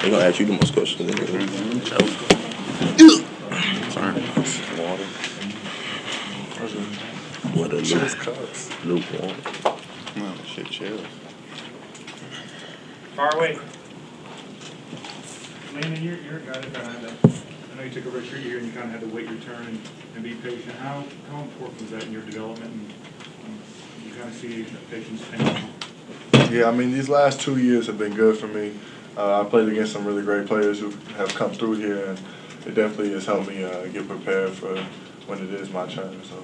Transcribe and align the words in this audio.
They 0.00 0.08
gonna 0.10 0.24
ask 0.24 0.40
you 0.40 0.46
the 0.46 0.52
most 0.54 0.72
questions. 0.72 1.10
Anyway. 1.10 1.46
Sorry. 3.90 4.22
Water. 4.80 5.04
What 7.54 7.74
a 7.74 7.82
Cheers 7.82 8.14
luke, 8.16 8.24
cups. 8.24 8.84
lukewarm. 8.86 9.36
No, 10.16 10.34
shit, 10.46 10.70
chills. 10.70 11.02
Far 13.14 13.36
away. 13.36 13.58
Landen, 15.74 16.02
you're, 16.02 16.16
you're 16.16 16.38
a 16.38 16.40
guy 16.40 16.60
that 16.60 16.72
kind 16.72 17.04
of, 17.04 17.70
I 17.72 17.76
know 17.76 17.82
you 17.82 17.90
took 17.90 18.06
a 18.06 18.08
redshirt 18.08 18.42
year 18.42 18.56
and 18.58 18.66
you 18.68 18.72
kind 18.72 18.86
of 18.86 18.92
had 18.92 19.00
to 19.02 19.14
wait 19.14 19.28
your 19.28 19.38
turn 19.40 19.66
and, 19.66 19.80
and 20.14 20.24
be 20.24 20.34
patient. 20.34 20.76
How, 20.76 21.04
how 21.30 21.42
important 21.42 21.82
was 21.82 21.90
that 21.90 22.04
in 22.04 22.12
your 22.12 22.22
development? 22.22 22.72
And 22.72 22.90
um, 23.44 23.58
you 24.06 24.14
kind 24.14 24.28
of 24.30 24.34
see 24.34 24.62
that 24.62 24.90
patience 24.90 25.22
paying 25.30 26.50
Yeah, 26.50 26.68
I 26.68 26.72
mean, 26.72 26.92
these 26.92 27.10
last 27.10 27.40
two 27.42 27.58
years 27.58 27.86
have 27.86 27.98
been 27.98 28.14
good 28.14 28.38
for 28.38 28.46
me. 28.46 28.72
Uh, 29.20 29.42
I 29.42 29.50
played 29.50 29.68
against 29.68 29.92
some 29.92 30.06
really 30.06 30.22
great 30.22 30.46
players 30.46 30.80
who 30.80 30.88
have 31.18 31.28
come 31.34 31.52
through 31.52 31.74
here, 31.74 32.06
and 32.06 32.18
it 32.64 32.74
definitely 32.74 33.10
has 33.10 33.26
helped 33.26 33.48
me 33.48 33.62
uh, 33.62 33.84
get 33.88 34.08
prepared 34.08 34.52
for 34.52 34.74
when 35.26 35.42
it 35.42 35.52
is 35.52 35.68
my 35.68 35.86
turn. 35.86 36.18
So, 36.24 36.42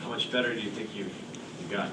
How 0.00 0.08
much 0.08 0.30
better 0.30 0.54
do 0.54 0.60
you 0.60 0.70
think 0.70 0.94
you've, 0.94 1.12
you've 1.60 1.70
gotten? 1.72 1.90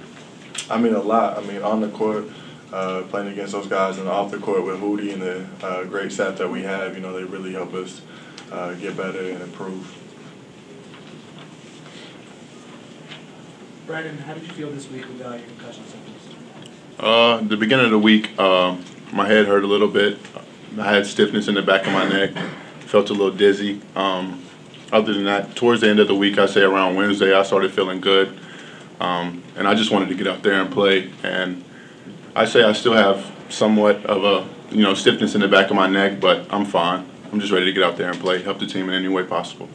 I 0.69 0.77
mean, 0.77 0.93
a 0.93 1.01
lot. 1.01 1.39
I 1.39 1.41
mean, 1.47 1.63
on 1.63 1.81
the 1.81 1.89
court, 1.89 2.25
uh, 2.71 3.01
playing 3.09 3.29
against 3.29 3.53
those 3.53 3.65
guys, 3.65 3.97
and 3.97 4.07
off 4.07 4.29
the 4.29 4.37
court 4.37 4.63
with 4.63 4.79
Hudy 4.79 5.11
and 5.11 5.19
the 5.23 5.47
uh, 5.65 5.85
great 5.85 6.11
staff 6.11 6.37
that 6.37 6.51
we 6.51 6.61
have, 6.61 6.93
you 6.93 7.01
know, 7.01 7.11
they 7.11 7.23
really 7.23 7.53
help 7.53 7.73
us 7.73 8.01
uh, 8.51 8.75
get 8.75 8.95
better 8.95 9.27
and 9.27 9.41
improve. 9.41 9.91
Brannen, 13.87 14.19
how 14.19 14.35
did 14.35 14.43
you 14.43 14.49
feel 14.49 14.69
this 14.69 14.87
week 14.91 15.07
with 15.07 15.19
uh, 15.19 15.29
your 15.29 15.39
concussion 15.39 15.83
symptoms? 15.87 16.19
Uh, 16.99 17.37
the 17.37 17.57
beginning 17.57 17.85
of 17.85 17.91
the 17.91 17.97
week, 17.97 18.29
uh, 18.37 18.77
my 19.13 19.27
head 19.27 19.45
hurt 19.45 19.63
a 19.63 19.67
little 19.67 19.87
bit. 19.87 20.17
I 20.79 20.93
had 20.93 21.05
stiffness 21.05 21.47
in 21.47 21.55
the 21.55 21.61
back 21.61 21.85
of 21.85 21.93
my 21.93 22.07
neck. 22.09 22.31
Felt 22.81 23.09
a 23.09 23.13
little 23.13 23.31
dizzy. 23.31 23.81
Um, 23.95 24.43
other 24.91 25.13
than 25.13 25.25
that, 25.25 25.55
towards 25.55 25.81
the 25.81 25.89
end 25.89 25.99
of 25.99 26.07
the 26.07 26.15
week, 26.15 26.37
I 26.37 26.45
say 26.45 26.61
around 26.61 26.95
Wednesday, 26.95 27.33
I 27.33 27.43
started 27.43 27.71
feeling 27.71 28.01
good. 28.01 28.37
Um, 28.99 29.43
and 29.55 29.67
I 29.67 29.75
just 29.75 29.91
wanted 29.91 30.09
to 30.09 30.15
get 30.15 30.27
out 30.27 30.43
there 30.43 30.61
and 30.61 30.71
play. 30.71 31.11
And 31.23 31.63
I 32.35 32.45
say 32.45 32.63
I 32.63 32.73
still 32.73 32.93
have 32.93 33.31
somewhat 33.49 34.05
of 34.05 34.23
a 34.23 34.75
you 34.75 34.81
know 34.81 34.93
stiffness 34.93 35.35
in 35.35 35.41
the 35.41 35.47
back 35.47 35.69
of 35.69 35.75
my 35.75 35.87
neck, 35.87 36.19
but 36.19 36.51
I'm 36.51 36.65
fine. 36.65 37.07
I'm 37.31 37.39
just 37.39 37.51
ready 37.51 37.65
to 37.65 37.71
get 37.71 37.83
out 37.83 37.97
there 37.97 38.11
and 38.11 38.19
play, 38.19 38.41
help 38.41 38.59
the 38.59 38.65
team 38.65 38.89
in 38.89 38.95
any 38.95 39.07
way 39.07 39.23
possible. 39.23 39.67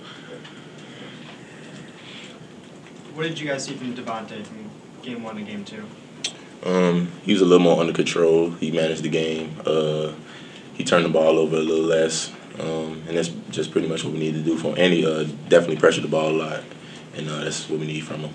What 3.14 3.24
did 3.24 3.38
you 3.40 3.48
guys 3.48 3.64
see 3.64 3.74
from 3.74 3.94
Devonté 3.94 4.44
from 4.44 4.70
game 5.02 5.22
one 5.22 5.36
to 5.36 5.42
game 5.42 5.64
two? 5.64 5.84
Um, 6.64 7.12
he 7.22 7.32
was 7.32 7.42
a 7.42 7.44
little 7.44 7.62
more 7.62 7.80
under 7.80 7.92
control. 7.92 8.50
He 8.50 8.70
managed 8.70 9.02
the 9.02 9.08
game. 9.08 9.56
Uh, 9.64 10.12
he 10.74 10.84
turned 10.84 11.04
the 11.04 11.10
ball 11.10 11.38
over 11.38 11.56
a 11.56 11.60
little 11.60 11.84
less, 11.84 12.32
um, 12.58 13.02
and 13.08 13.16
that's 13.16 13.28
just 13.50 13.70
pretty 13.70 13.88
much 13.88 14.04
what 14.04 14.12
we 14.12 14.18
need 14.18 14.34
to 14.34 14.42
do 14.42 14.56
from 14.56 14.70
him. 14.70 14.78
And 14.78 14.92
he 14.92 15.06
uh, 15.06 15.24
definitely 15.48 15.76
pressured 15.76 16.04
the 16.04 16.08
ball 16.08 16.30
a 16.30 16.36
lot, 16.36 16.62
and 17.16 17.28
uh, 17.28 17.44
that's 17.44 17.68
what 17.68 17.80
we 17.80 17.86
need 17.86 18.04
from 18.04 18.20
him. 18.20 18.34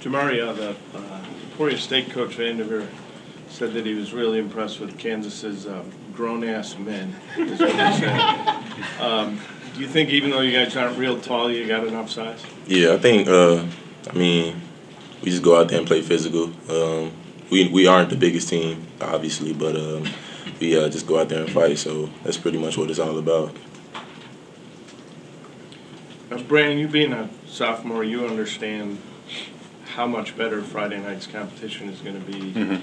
Jamari, 0.00 0.46
uh, 0.46 0.52
the 0.52 0.70
uh, 0.94 1.24
Emporia 1.50 1.78
State 1.78 2.10
coach 2.10 2.36
Vandiver 2.36 2.86
said 3.48 3.74
that 3.74 3.86
he 3.86 3.94
was 3.94 4.12
really 4.12 4.38
impressed 4.38 4.80
with 4.80 4.98
Kansas's 4.98 5.66
um, 5.66 5.90
grown-ass 6.14 6.78
men. 6.78 7.14
Is 7.36 7.60
what 7.60 7.70
he 7.70 7.76
said. 7.76 8.58
Um, 9.00 9.40
do 9.74 9.80
you 9.80 9.88
think, 9.88 10.10
even 10.10 10.30
though 10.30 10.40
you 10.40 10.52
guys 10.52 10.76
aren't 10.76 10.98
real 10.98 11.20
tall, 11.20 11.50
you 11.50 11.66
got 11.66 11.86
enough 11.86 12.10
size? 12.10 12.42
Yeah, 12.66 12.94
I 12.94 12.98
think. 12.98 13.28
Uh, 13.28 13.64
I 14.08 14.12
mean, 14.12 14.60
we 15.22 15.30
just 15.30 15.42
go 15.42 15.58
out 15.58 15.68
there 15.68 15.78
and 15.78 15.86
play 15.86 16.02
physical. 16.02 16.52
Um, 16.68 17.12
we 17.50 17.68
we 17.68 17.86
aren't 17.86 18.10
the 18.10 18.16
biggest 18.16 18.48
team, 18.48 18.86
obviously, 19.00 19.52
but 19.52 19.76
um, 19.76 20.04
we 20.60 20.76
uh, 20.78 20.88
just 20.88 21.06
go 21.06 21.20
out 21.20 21.28
there 21.28 21.42
and 21.44 21.50
fight. 21.50 21.78
So 21.78 22.10
that's 22.24 22.36
pretty 22.36 22.58
much 22.58 22.76
what 22.76 22.90
it's 22.90 22.98
all 22.98 23.18
about. 23.18 23.54
Uh, 26.30 26.38
Brannen, 26.42 26.78
you 26.78 26.88
being 26.88 27.12
a 27.12 27.28
sophomore, 27.46 28.04
you 28.04 28.26
understand 28.26 28.98
how 29.94 30.06
much 30.06 30.36
better 30.36 30.62
Friday 30.62 30.98
night's 30.98 31.26
competition 31.26 31.88
is 31.88 32.00
going 32.00 32.22
to 32.22 32.32
be. 32.32 32.52
Mhm. 32.52 32.80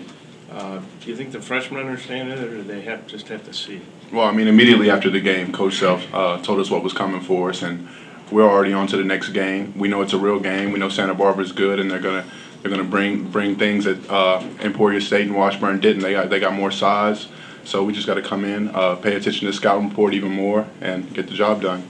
Uh, 0.51 0.79
do 1.01 1.09
you 1.09 1.15
think 1.15 1.31
the 1.31 1.41
freshmen 1.41 1.79
understand 1.79 2.31
it, 2.31 2.39
or 2.39 2.49
do 2.49 2.63
they 2.63 2.81
have 2.81 3.05
just 3.07 3.27
have 3.27 3.43
to 3.45 3.53
see? 3.53 3.75
it? 3.75 3.81
Well, 4.11 4.25
I 4.25 4.31
mean, 4.31 4.47
immediately 4.47 4.89
after 4.89 5.09
the 5.09 5.19
game, 5.19 5.51
Coach 5.51 5.77
Self 5.77 6.11
uh, 6.13 6.39
told 6.41 6.59
us 6.59 6.71
what 6.71 6.83
was 6.83 6.93
coming 6.93 7.21
for 7.21 7.49
us, 7.49 7.61
and 7.61 7.87
we're 8.31 8.49
already 8.49 8.73
on 8.73 8.87
to 8.87 8.97
the 8.97 9.03
next 9.03 9.29
game. 9.29 9.77
We 9.77 9.87
know 9.87 10.01
it's 10.01 10.13
a 10.13 10.17
real 10.17 10.39
game. 10.39 10.71
We 10.71 10.79
know 10.79 10.89
Santa 10.89 11.13
Barbara's 11.13 11.51
good, 11.51 11.79
and 11.79 11.89
they're 11.89 11.99
gonna 11.99 12.25
they're 12.61 12.71
gonna 12.71 12.83
bring 12.83 13.29
bring 13.29 13.55
things 13.55 13.85
that 13.85 14.09
uh, 14.09 14.43
Emporia 14.61 15.01
State 15.01 15.27
and 15.27 15.35
Washburn 15.35 15.79
didn't. 15.79 16.01
They 16.01 16.13
got 16.13 16.29
they 16.29 16.39
got 16.39 16.53
more 16.53 16.71
size, 16.71 17.27
so 17.63 17.83
we 17.83 17.93
just 17.93 18.07
got 18.07 18.15
to 18.15 18.21
come 18.21 18.45
in, 18.45 18.69
uh, 18.69 18.95
pay 18.95 19.15
attention 19.15 19.41
to 19.41 19.47
the 19.47 19.53
scouting 19.53 19.89
report 19.89 20.13
even 20.13 20.31
more, 20.31 20.67
and 20.81 21.13
get 21.13 21.27
the 21.27 21.33
job 21.33 21.61
done. 21.61 21.87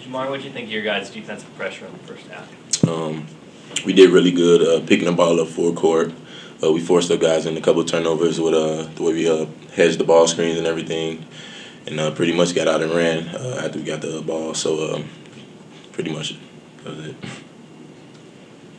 Jamar, 0.00 0.30
what 0.30 0.40
do 0.40 0.46
you 0.46 0.52
think 0.52 0.66
of 0.66 0.72
your 0.72 0.82
guys' 0.82 1.10
defensive 1.10 1.54
pressure 1.56 1.86
in 1.86 1.92
the 1.92 1.98
first 1.98 2.26
half? 2.28 2.88
Um, 2.88 3.26
we 3.84 3.92
did 3.92 4.10
really 4.10 4.30
good 4.30 4.62
uh, 4.62 4.86
picking 4.86 5.06
the 5.06 5.12
ball 5.12 5.40
up 5.40 5.48
full 5.48 5.74
court. 5.74 6.12
Uh, 6.62 6.72
we 6.72 6.80
forced 6.80 7.08
the 7.08 7.18
guys 7.18 7.44
in 7.44 7.56
a 7.56 7.60
couple 7.60 7.82
of 7.82 7.88
turnovers 7.88 8.40
with 8.40 8.54
uh, 8.54 8.84
the 8.94 9.02
way 9.02 9.12
we 9.12 9.28
uh, 9.28 9.46
hedged 9.74 9.98
the 9.98 10.04
ball 10.04 10.26
screens 10.26 10.56
and 10.56 10.66
everything, 10.66 11.24
and 11.86 12.00
uh, 12.00 12.10
pretty 12.10 12.32
much 12.32 12.54
got 12.54 12.68
out 12.68 12.82
and 12.82 12.92
ran 12.92 13.28
uh, 13.28 13.62
after 13.64 13.78
we 13.78 13.84
got 13.84 14.00
the 14.00 14.20
ball. 14.20 14.54
So 14.54 14.94
um, 14.94 15.08
pretty 15.92 16.12
much 16.12 16.36
that 16.82 16.96
was 16.96 17.06
it. 17.06 17.16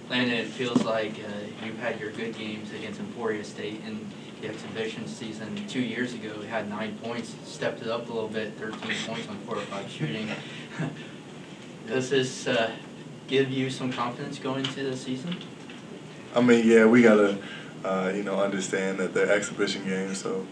Landen, 0.10 0.36
it 0.36 0.48
feels 0.48 0.84
like 0.84 1.14
uh, 1.14 1.66
you 1.66 1.74
had 1.74 2.00
your 2.00 2.12
good 2.12 2.38
games 2.38 2.72
against 2.72 3.00
Emporia 3.00 3.44
State 3.44 3.82
in 3.86 4.08
the 4.42 4.48
exhibition 4.48 5.08
season 5.08 5.68
two 5.68 5.82
years 5.82 6.14
ago. 6.14 6.34
You 6.42 6.48
had 6.48 6.70
nine 6.70 6.98
points, 7.00 7.36
stepped 7.44 7.82
it 7.82 7.90
up 7.90 8.10
a 8.10 8.14
little 8.14 8.30
bit, 8.30 8.54
13 8.54 8.80
points 9.06 9.28
on 9.28 9.38
four 9.40 9.58
or 9.58 9.62
five 9.62 9.90
shooting. 9.90 10.30
Does 11.88 12.10
this 12.10 12.48
uh, 12.48 12.72
give 13.28 13.50
you 13.50 13.70
some 13.70 13.92
confidence 13.92 14.40
going 14.40 14.66
into 14.66 14.84
the 14.84 14.96
season? 14.96 15.36
I 16.34 16.42
mean, 16.42 16.66
yeah, 16.66 16.86
we 16.86 17.02
gotta, 17.02 17.38
uh, 17.84 18.12
you 18.14 18.24
know, 18.24 18.40
understand 18.40 19.00
that 19.00 19.14
they're 19.14 19.32
exhibition 19.32 19.84
games, 19.86 20.20
so. 20.20 20.46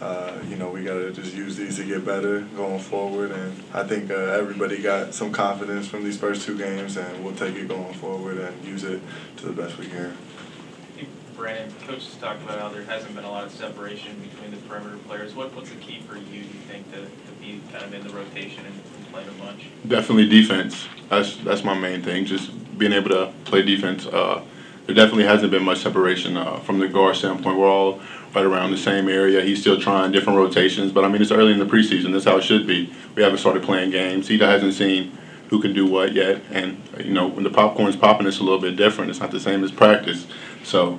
Uh, 0.00 0.38
you 0.48 0.54
know, 0.56 0.70
we 0.70 0.84
gotta 0.84 1.10
just 1.10 1.34
use 1.34 1.56
these 1.56 1.76
to 1.76 1.84
get 1.84 2.04
better 2.04 2.40
going 2.56 2.78
forward, 2.78 3.32
and 3.32 3.52
I 3.74 3.82
think 3.82 4.10
uh, 4.10 4.14
everybody 4.14 4.80
got 4.80 5.12
some 5.12 5.32
confidence 5.32 5.88
from 5.88 6.04
these 6.04 6.16
first 6.16 6.46
two 6.46 6.56
games, 6.56 6.96
and 6.96 7.24
we'll 7.24 7.34
take 7.34 7.56
it 7.56 7.66
going 7.66 7.94
forward 7.94 8.38
and 8.38 8.64
use 8.64 8.84
it 8.84 9.00
to 9.38 9.46
the 9.46 9.52
best 9.52 9.76
we 9.76 9.86
can. 9.86 10.12
I 10.12 10.96
think 10.96 11.08
Brannen, 11.36 11.72
coach 11.86 12.04
has 12.04 12.14
talked 12.16 12.42
about 12.44 12.60
how 12.60 12.68
there 12.68 12.84
hasn't 12.84 13.16
been 13.16 13.24
a 13.24 13.30
lot 13.30 13.44
of 13.44 13.50
separation 13.50 14.20
between 14.20 14.52
the 14.52 14.56
perimeter 14.68 14.98
players. 14.98 15.34
What, 15.34 15.52
what's 15.56 15.70
the 15.70 15.76
key 15.76 16.00
for 16.02 16.16
you, 16.16 16.24
do 16.24 16.36
you 16.36 16.44
think, 16.44 16.88
to, 16.92 17.00
to 17.00 17.32
be 17.40 17.60
kind 17.72 17.84
of 17.84 17.92
in 17.92 18.06
the 18.06 18.12
rotation 18.12 18.66
and, 18.66 18.74
and 18.74 19.12
play 19.12 19.24
a 19.26 19.42
bunch? 19.42 19.66
Definitely 19.88 20.28
defense. 20.28 20.86
That's 21.08 21.36
that's 21.38 21.64
my 21.64 21.74
main 21.74 22.02
thing. 22.02 22.24
Just 22.24 22.78
being 22.78 22.92
able 22.92 23.10
to 23.10 23.32
play 23.44 23.62
defense. 23.62 24.06
Uh, 24.06 24.42
there 24.88 24.94
definitely 24.94 25.24
hasn't 25.24 25.50
been 25.50 25.64
much 25.64 25.80
separation 25.80 26.38
uh, 26.38 26.56
from 26.60 26.78
the 26.78 26.88
guard 26.88 27.14
standpoint. 27.14 27.58
We're 27.58 27.68
all 27.68 28.00
right 28.34 28.46
around 28.46 28.70
the 28.70 28.78
same 28.78 29.06
area. 29.06 29.42
He's 29.42 29.60
still 29.60 29.78
trying 29.78 30.12
different 30.12 30.38
rotations, 30.38 30.92
but 30.92 31.04
I 31.04 31.08
mean 31.08 31.20
it's 31.20 31.30
early 31.30 31.52
in 31.52 31.58
the 31.58 31.66
preseason. 31.66 32.12
That's 32.12 32.24
how 32.24 32.38
it 32.38 32.44
should 32.44 32.66
be. 32.66 32.90
We 33.14 33.22
haven't 33.22 33.36
started 33.36 33.62
playing 33.62 33.90
games. 33.90 34.28
He 34.28 34.38
hasn't 34.38 34.72
seen 34.72 35.12
who 35.50 35.60
can 35.60 35.74
do 35.74 35.84
what 35.84 36.14
yet, 36.14 36.40
and 36.50 36.80
you 37.04 37.12
know 37.12 37.26
when 37.26 37.44
the 37.44 37.50
popcorn's 37.50 37.96
popping, 37.96 38.26
it's 38.26 38.38
a 38.38 38.42
little 38.42 38.60
bit 38.60 38.76
different. 38.76 39.10
It's 39.10 39.20
not 39.20 39.30
the 39.30 39.40
same 39.40 39.62
as 39.62 39.70
practice. 39.70 40.26
So. 40.64 40.98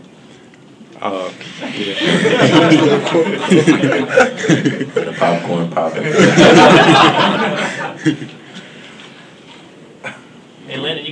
Uh, 1.01 1.29
the 4.99 5.15
popcorn 5.17 5.71
popping. 5.71 6.03
Hey, 10.67 10.77
Landen, 10.77 11.03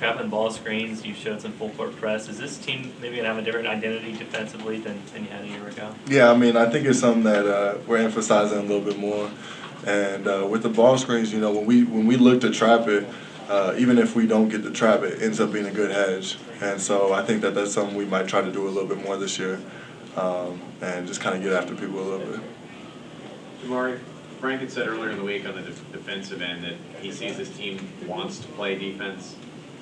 you 0.00 0.06
guys 0.06 0.14
trapping 0.14 0.30
ball 0.30 0.50
screens. 0.50 1.04
You 1.04 1.14
showed 1.14 1.40
some 1.40 1.52
full 1.52 1.70
court 1.70 1.96
press. 1.96 2.28
Is 2.28 2.38
this 2.38 2.58
team 2.58 2.92
maybe 3.00 3.16
gonna 3.16 3.28
have 3.28 3.38
a 3.38 3.42
different 3.42 3.66
identity 3.66 4.12
defensively 4.12 4.78
than, 4.78 5.00
than 5.12 5.24
you 5.24 5.30
had 5.30 5.44
a 5.44 5.48
year 5.48 5.68
ago? 5.68 5.94
Yeah, 6.06 6.30
I 6.30 6.36
mean, 6.36 6.56
I 6.56 6.68
think 6.68 6.86
it's 6.86 7.00
something 7.00 7.24
that 7.24 7.46
uh, 7.46 7.78
we're 7.86 7.98
emphasizing 7.98 8.58
a 8.58 8.62
little 8.62 8.80
bit 8.80 8.98
more. 8.98 9.30
And 9.86 10.26
uh, 10.26 10.46
with 10.48 10.62
the 10.62 10.68
ball 10.68 10.98
screens, 10.98 11.32
you 11.32 11.40
know, 11.40 11.52
when 11.52 11.66
we 11.66 11.84
when 11.84 12.06
we 12.06 12.16
look 12.16 12.40
to 12.42 12.50
trap 12.50 12.86
it, 12.88 13.08
uh, 13.48 13.74
even 13.78 13.98
if 13.98 14.14
we 14.14 14.26
don't 14.26 14.48
get 14.48 14.62
to 14.62 14.70
trap 14.70 15.02
it, 15.02 15.14
it 15.14 15.22
ends 15.22 15.40
up 15.40 15.52
being 15.52 15.66
a 15.66 15.72
good 15.72 15.90
hedge. 15.90 16.36
And 16.60 16.80
so 16.80 17.12
I 17.12 17.22
think 17.22 17.40
that 17.42 17.54
that's 17.54 17.72
something 17.72 17.96
we 17.96 18.04
might 18.04 18.28
try 18.28 18.42
to 18.42 18.52
do 18.52 18.66
a 18.66 18.70
little 18.70 18.88
bit 18.88 19.02
more 19.02 19.16
this 19.16 19.38
year, 19.38 19.58
um, 20.16 20.60
and 20.82 21.06
just 21.06 21.20
kind 21.20 21.36
of 21.36 21.42
get 21.42 21.52
after 21.52 21.74
people 21.74 22.00
a 22.00 22.06
little 22.06 22.26
bit. 22.26 22.40
Jamari, 23.64 23.98
Frank 24.38 24.60
had 24.60 24.70
said 24.70 24.86
earlier 24.86 25.10
in 25.10 25.18
the 25.18 25.24
week 25.24 25.46
on 25.46 25.54
the 25.54 25.62
def- 25.62 25.92
defensive 25.92 26.42
end 26.42 26.64
that 26.64 26.74
he 27.00 27.10
sees 27.10 27.36
his 27.36 27.50
team 27.50 27.90
wants 28.06 28.38
to 28.38 28.48
play 28.48 28.78
defense 28.78 29.36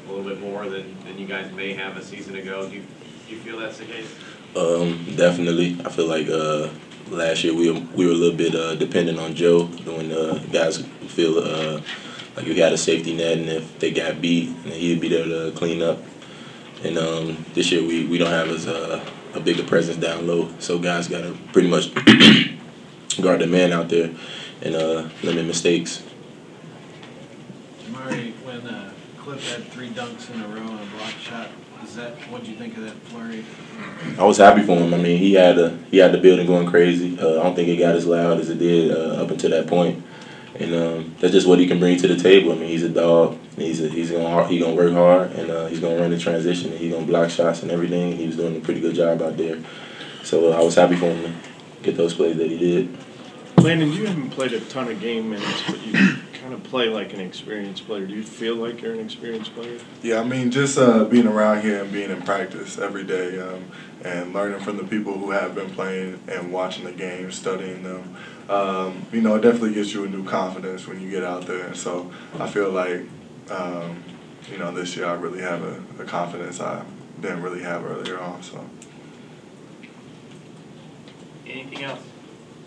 a 0.09 0.13
little 0.13 0.29
bit 0.29 0.41
more 0.41 0.69
than, 0.69 0.97
than 1.05 1.19
you 1.19 1.27
guys 1.27 1.53
may 1.53 1.75
have 1.75 1.97
a 1.97 2.03
season 2.03 2.37
ago. 2.37 2.69
Do 2.69 2.77
you, 2.77 2.83
do 3.29 3.35
you 3.35 3.41
feel 3.41 3.59
that's 3.59 3.79
the 3.79 3.85
case? 3.85 4.15
Um, 4.57 5.05
definitely. 5.17 5.77
I 5.85 5.91
feel 5.91 6.07
like 6.07 6.29
uh, 6.29 6.69
last 7.11 7.45
year 7.45 7.55
we 7.55 7.71
were, 7.71 7.81
we 7.95 8.07
were 8.07 8.13
a 8.13 8.17
little 8.17 8.37
bit 8.37 8.55
uh, 8.55 8.75
dependent 8.75 9.19
on 9.19 9.35
Joe 9.35 9.67
when 9.67 10.11
uh, 10.13 10.43
guys 10.53 10.83
feel 11.09 11.39
uh, 11.39 11.81
like 12.37 12.47
we 12.47 12.59
had 12.59 12.73
a 12.73 12.79
safety 12.79 13.15
net, 13.15 13.39
and 13.39 13.49
if 13.49 13.79
they 13.79 13.91
got 13.91 14.21
beat, 14.21 14.49
and 14.49 14.73
he'd 14.73 15.01
be 15.01 15.09
there 15.09 15.25
to 15.25 15.53
clean 15.57 15.83
up. 15.83 15.99
And 16.85 16.97
um, 16.97 17.45
this 17.55 17.73
year 17.73 17.83
we, 17.83 18.07
we 18.07 18.19
don't 18.19 18.31
have 18.31 18.49
as 18.49 18.67
uh, 18.67 19.05
a 19.35 19.41
bigger 19.41 19.65
presence 19.65 19.97
down 19.97 20.27
low, 20.27 20.49
so 20.59 20.79
guys 20.79 21.09
got 21.09 21.23
to 21.23 21.37
pretty 21.53 21.69
much 21.69 21.93
guard 23.21 23.41
the 23.41 23.47
man 23.47 23.73
out 23.73 23.89
there 23.89 24.15
and 24.63 24.75
uh, 24.75 25.09
limit 25.23 25.47
mistakes. 25.47 26.03
Jamari, 27.85 28.33
when 28.45 28.67
uh, 28.67 28.88
Cliff 29.29 29.57
had 29.57 29.65
three 29.67 29.91
dunks 29.91 30.33
in 30.33 30.41
a 30.41 30.49
row 30.49 30.63
and 30.63 30.81
a 30.81 30.97
block 30.97 31.13
shot, 31.21 31.49
is 31.85 31.97
that, 31.97 32.15
what'd 32.31 32.49
you 32.49 32.57
think 32.57 32.79
of 32.79 32.85
that 32.85 32.95
flurry? 32.95 33.45
I 34.19 34.25
was 34.25 34.39
happy 34.39 34.63
for 34.63 34.75
him. 34.75 34.95
I 34.95 34.97
mean, 34.97 35.19
he 35.19 35.35
had 35.35 35.59
a, 35.59 35.77
he 35.91 35.99
had 35.99 36.13
the 36.13 36.19
building 36.19 36.47
going 36.47 36.67
crazy. 36.67 37.21
Uh, 37.21 37.39
I 37.39 37.43
don't 37.43 37.55
think 37.55 37.69
it 37.69 37.77
got 37.77 37.95
as 37.95 38.07
loud 38.07 38.41
as 38.41 38.49
it 38.49 38.59
did 38.59 38.91
uh, 38.91 39.23
up 39.23 39.31
until 39.31 39.51
that 39.51 39.67
point. 39.67 40.03
And 40.59 40.75
um, 40.75 41.15
that's 41.21 41.35
just 41.35 41.47
what 41.47 41.59
he 41.59 41.67
can 41.67 41.79
bring 41.79 41.99
to 41.99 42.09
the 42.09 42.17
table. 42.17 42.53
I 42.53 42.55
mean, 42.55 42.71
he's 42.71 42.85
a 42.85 42.89
dog. 42.89 43.37
He's 43.59 43.85
a, 43.85 43.91
he's 43.91 44.11
gonna 44.11 44.49
he 44.49 44.61
gonna 44.61 44.75
work 44.75 44.95
hard 44.95 45.33
and 45.33 45.51
uh, 45.51 45.67
he's 45.67 45.81
gonna 45.81 46.01
run 46.01 46.11
the 46.11 46.19
transition 46.19 46.71
and 46.71 46.81
he's 46.81 46.95
gonna 46.95 47.05
block 47.05 47.29
shots 47.29 47.61
and 47.61 47.71
everything. 47.71 48.17
He 48.17 48.27
was 48.27 48.37
doing 48.37 48.57
a 48.57 48.61
pretty 48.61 48.81
good 48.81 48.95
job 48.95 49.21
out 49.21 49.37
there. 49.37 49.59
So 50.25 50.55
uh, 50.55 50.57
I 50.57 50.65
was 50.65 50.75
happy 50.75 50.97
for 50.97 51.05
him 51.05 51.23
to 51.23 51.83
get 51.83 51.99
those 51.99 52.15
plays 52.15 52.39
that 52.39 52.51
he 52.51 52.57
did. 52.57 52.97
Landen, 53.59 53.93
you 53.93 54.07
haven't 54.07 54.31
played 54.31 54.55
a 54.55 54.61
ton 54.61 54.89
of 54.89 54.99
game 55.03 55.29
minutes, 55.29 55.65
but 55.67 55.87
you 55.87 56.17
kind 56.41 56.55
of 56.55 56.63
play 56.65 56.89
like 56.89 57.13
an 57.13 57.21
experienced 57.21 57.87
player. 57.87 58.07
Do 58.07 58.15
you 58.15 58.23
feel 58.23 58.55
like 58.57 58.81
you're 58.81 58.93
an 58.93 59.01
experienced 59.01 59.55
player? 59.55 59.79
Yeah, 60.03 60.21
I 60.21 60.25
mean, 60.25 60.51
just 60.51 60.79
uh, 60.79 61.05
being 61.05 61.27
around 61.27 61.63
here 61.63 61.83
and 61.83 61.93
being 61.93 62.11
in 62.11 62.23
practice 62.23 62.79
every 62.79 63.05
day 63.05 63.41
um, 63.41 63.71
and 64.05 64.33
learning 64.33 64.61
from 64.61 64.77
the 64.77 64.85
people 64.85 65.19
who 65.19 65.31
have 65.31 65.55
been 65.55 65.71
playing 65.71 66.21
and 66.29 66.53
watching 66.53 66.85
the 66.85 66.93
games, 66.93 67.37
studying 67.37 67.83
them, 67.83 68.17
um, 68.49 69.07
you 69.13 69.21
know, 69.21 69.35
it 69.37 69.41
definitely 69.41 69.75
gives 69.75 69.93
you 69.93 70.05
a 70.05 70.09
new 70.09 70.25
confidence 70.25 70.87
when 70.87 71.01
you 71.01 71.11
get 71.11 71.25
out 71.25 71.47
there. 71.47 71.67
And 71.67 71.77
so 71.77 72.11
I 72.39 72.49
feel 72.49 72.71
like, 72.71 73.03
um, 73.51 74.03
you 74.51 74.59
know, 74.59 74.73
this 74.73 74.97
year 74.97 75.07
I 75.07 75.15
really 75.15 75.41
have 75.41 75.63
a, 75.63 75.83
a 76.01 76.05
confidence 76.05 76.61
I 76.61 76.85
didn't 77.21 77.43
really 77.43 77.63
have 77.63 77.85
earlier 77.85 78.19
on. 78.21 78.43
So. 78.43 78.65
Anything 81.47 81.85
else? 81.85 82.01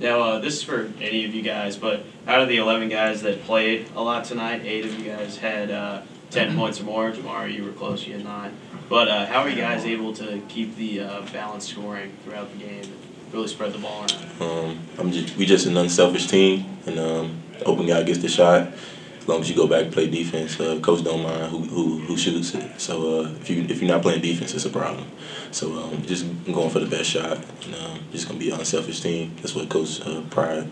Now, 0.02 0.22
uh, 0.22 0.40
this 0.40 0.56
is 0.56 0.64
for 0.64 0.92
any 1.00 1.26
of 1.26 1.36
you 1.36 1.44
guys, 1.44 1.78
but 1.78 2.04
out 2.26 2.42
of 2.42 2.50
the 2.50 2.58
11 2.58 2.90
guys 2.90 3.22
that 3.22 3.44
played 3.44 3.88
a 3.96 4.02
lot 4.02 4.26
tonight, 4.26 4.64
eight 4.66 4.84
of 4.84 4.98
you 5.00 5.12
guys 5.12 5.38
had 5.38 5.70
uh, 5.70 6.02
10 6.32 6.56
points 6.58 6.82
or 6.82 6.86
more. 6.86 7.12
Tomorrow 7.12 7.46
you 7.46 7.64
were 7.64 7.72
close, 7.72 8.08
you 8.08 8.14
had 8.14 8.24
nine. 8.24 8.58
But 8.90 9.10
uh, 9.10 9.28
how 9.28 9.42
are 9.42 9.50
you 9.50 9.62
guys 9.62 9.86
able 9.86 10.12
to 10.16 10.42
keep 10.50 10.76
the 10.76 11.02
uh, 11.02 11.22
balanced 11.32 11.70
scoring 11.70 12.14
throughout 12.24 12.52
the 12.52 12.58
game 12.58 12.82
and 12.82 12.94
really 13.32 13.48
spread 13.48 13.74
the 13.74 13.78
ball 13.78 14.02
around? 14.02 14.42
Um, 14.42 14.80
I'm 14.98 15.12
just 15.12 15.38
we 15.38 15.46
just 15.46 15.68
an 15.68 15.78
unselfish 15.78 16.26
team, 16.26 16.66
and 16.88 16.98
um, 16.98 17.40
open 17.68 17.86
guy 17.86 18.02
gets 18.02 18.20
the 18.20 18.28
shot. 18.28 18.74
As 19.22 19.28
long 19.28 19.42
as 19.42 19.50
you 19.50 19.56
go 19.56 19.68
back 19.68 19.84
and 19.84 19.94
play 19.94 20.10
defense, 20.10 20.60
uh, 20.60 20.80
coach 20.82 21.04
don't 21.04 21.22
mind 21.22 21.52
who, 21.52 21.60
who, 21.60 22.00
who 22.00 22.18
shoots 22.18 22.56
it. 22.56 22.82
So 22.82 23.22
uh, 23.22 23.30
if 23.40 23.50
you 23.52 23.64
if 23.70 23.80
you're 23.80 23.92
not 23.92 24.02
playing 24.02 24.22
defense, 24.22 24.54
it's 24.54 24.66
a 24.66 24.70
problem. 24.70 25.08
So 25.52 25.78
um, 25.78 26.02
just 26.08 26.26
going 26.46 26.72
for 26.72 26.80
the 26.80 26.88
best 26.88 27.12
shot, 27.12 27.38
and 27.66 27.76
um, 27.76 28.00
just 28.12 28.28
gonna 28.28 28.40
be 28.40 28.50
an 28.50 28.60
unselfish 28.60 29.00
team. 29.00 29.36
That's 29.38 29.54
what 29.54 29.70
Coach 29.70 30.02
uh, 30.02 30.22
Pride 30.32 30.68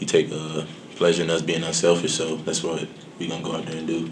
he 0.00 0.06
take 0.06 0.32
uh, 0.32 0.64
pleasure 0.96 1.22
in 1.22 1.28
us 1.30 1.42
being 1.42 1.62
unselfish. 1.62 2.14
So 2.14 2.36
that's 2.36 2.64
what 2.64 2.88
we 3.18 3.28
gonna 3.28 3.44
go 3.44 3.54
out 3.54 3.66
there 3.66 3.76
and 3.76 3.86
do. 3.86 4.10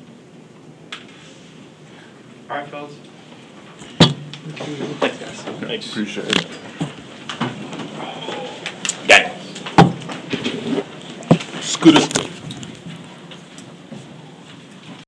All 2.51 2.59
right, 2.59 2.69
fellas. 2.69 2.93
Thanks, 5.01 5.19
guys. 5.19 5.41
Thanks. 5.61 5.91
Appreciate 5.91 6.29
it. 6.29 6.47
Got 9.09 9.23
it. 9.23 9.33
Scooter. 11.63 12.18